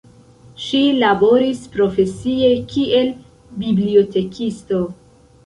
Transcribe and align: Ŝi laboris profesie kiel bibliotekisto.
Ŝi 0.67 0.79
laboris 1.03 1.61
profesie 1.75 2.49
kiel 2.73 3.13
bibliotekisto. 3.61 4.83